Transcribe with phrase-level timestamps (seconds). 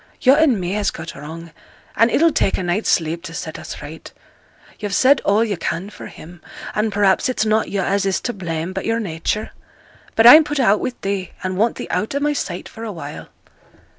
[0.19, 1.51] 'Yo' and me has got wrong,
[1.95, 4.11] and it'll take a night's sleep to set us right.
[4.79, 6.41] Yo've said all yo' can for him;
[6.73, 9.51] and perhaps it's not yo' as is to blame, but yo'r nature.
[10.15, 13.29] But I'm put out wi' thee, and want thee out o' my sight for awhile.'